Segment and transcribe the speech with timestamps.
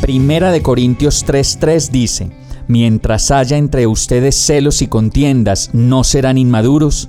[0.00, 2.30] Primera de Corintios 3:3 dice,
[2.68, 7.08] Mientras haya entre ustedes celos y contiendas, ¿no serán inmaduros?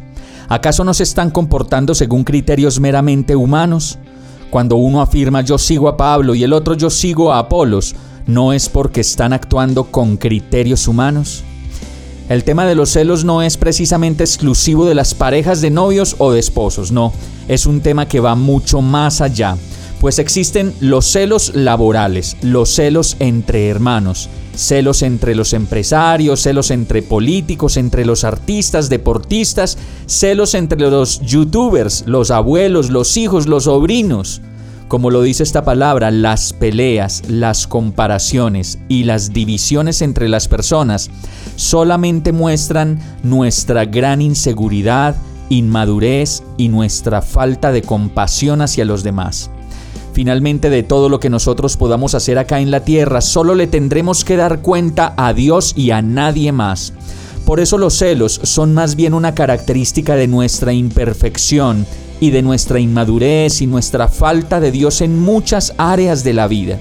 [0.49, 3.97] ¿Acaso no se están comportando según criterios meramente humanos?
[4.49, 7.95] Cuando uno afirma yo sigo a Pablo y el otro yo sigo a Apolos,
[8.27, 11.43] ¿no es porque están actuando con criterios humanos?
[12.29, 16.31] El tema de los celos no es precisamente exclusivo de las parejas de novios o
[16.31, 17.13] de esposos, no,
[17.47, 19.57] es un tema que va mucho más allá,
[19.99, 27.01] pues existen los celos laborales, los celos entre hermanos, celos entre los empresarios, celos entre
[27.01, 34.41] políticos, entre los artistas, deportistas, celos entre los youtubers, los abuelos, los hijos, los sobrinos.
[34.87, 41.09] Como lo dice esta palabra, las peleas, las comparaciones y las divisiones entre las personas
[41.57, 45.17] solamente muestran nuestra gran inseguridad,
[45.49, 49.49] inmadurez y nuestra falta de compasión hacia los demás.
[50.17, 54.25] Finalmente de todo lo que nosotros podamos hacer acá en la tierra, solo le tendremos
[54.25, 56.91] que dar cuenta a Dios y a nadie más.
[57.45, 61.85] Por eso los celos son más bien una característica de nuestra imperfección
[62.19, 66.79] y de nuestra inmadurez y nuestra falta de Dios en muchas áreas de la vida.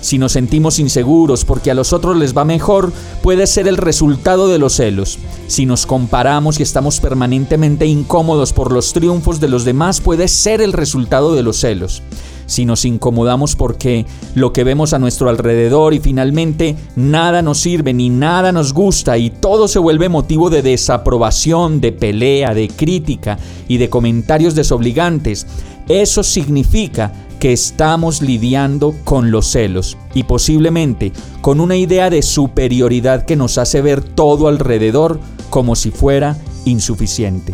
[0.00, 4.46] Si nos sentimos inseguros porque a los otros les va mejor, puede ser el resultado
[4.46, 5.18] de los celos.
[5.48, 10.60] Si nos comparamos y estamos permanentemente incómodos por los triunfos de los demás, puede ser
[10.60, 12.00] el resultado de los celos
[12.50, 17.94] si nos incomodamos porque lo que vemos a nuestro alrededor y finalmente nada nos sirve
[17.94, 23.38] ni nada nos gusta y todo se vuelve motivo de desaprobación, de pelea, de crítica
[23.68, 25.46] y de comentarios desobligantes,
[25.88, 31.12] eso significa que estamos lidiando con los celos y posiblemente
[31.42, 37.52] con una idea de superioridad que nos hace ver todo alrededor como si fuera insuficiente.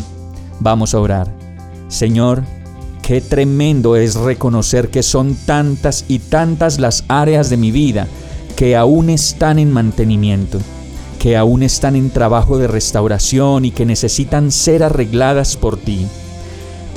[0.58, 1.30] Vamos a orar.
[1.88, 2.44] Señor,
[3.06, 8.08] Qué tremendo es reconocer que son tantas y tantas las áreas de mi vida
[8.56, 10.58] que aún están en mantenimiento,
[11.20, 16.04] que aún están en trabajo de restauración y que necesitan ser arregladas por ti.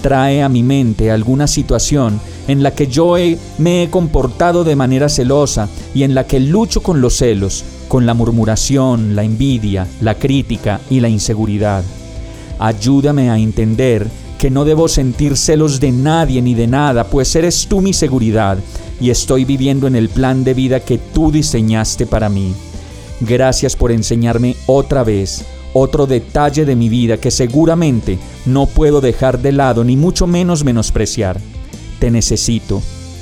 [0.02, 3.14] Trae a mi mente alguna situación en la que yo
[3.60, 8.08] me he comportado de manera celosa y en la que lucho con los celos, con
[8.08, 11.84] la murmuración, la envidia, la crítica y la inseguridad.
[12.58, 14.08] Ayúdame a entender
[14.40, 18.58] que no debo sentir celos de nadie ni de nada, pues eres tú mi seguridad
[19.00, 22.56] y estoy viviendo en el plan de vida que tú diseñaste para mí.
[23.22, 29.40] Gracias por enseñarme otra vez otro detalle de mi vida que seguramente no puedo dejar
[29.40, 31.40] de lado ni mucho menos menospreciar.
[32.00, 32.82] Te necesito,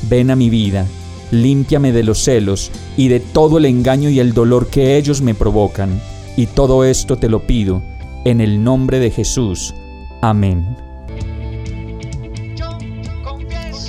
[0.10, 0.86] ven a mi vida,
[1.32, 5.34] límpiame de los celos y de todo el engaño y el dolor que ellos me
[5.34, 6.02] provocan.
[6.36, 7.82] Y todo esto te lo pido
[8.24, 9.74] en el nombre de Jesús.
[10.22, 10.87] Amén.